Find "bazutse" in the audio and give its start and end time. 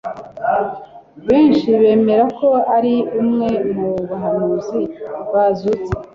5.31-5.91